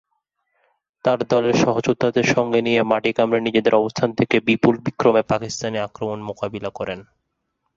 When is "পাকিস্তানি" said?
5.23-5.77